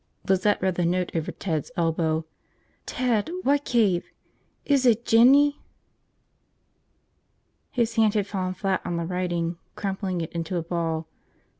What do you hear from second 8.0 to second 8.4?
had